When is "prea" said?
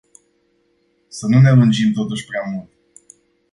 2.25-2.51